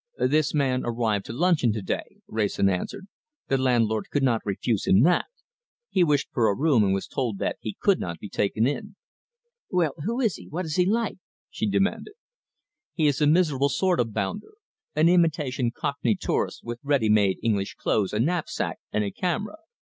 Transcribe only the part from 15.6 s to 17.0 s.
cockney tourist, with